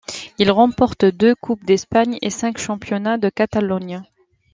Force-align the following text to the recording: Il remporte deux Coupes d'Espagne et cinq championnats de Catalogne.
Il 0.39 0.49
remporte 0.49 1.05
deux 1.05 1.35
Coupes 1.35 1.63
d'Espagne 1.63 2.17
et 2.23 2.31
cinq 2.31 2.57
championnats 2.57 3.19
de 3.19 3.29
Catalogne. 3.29 4.01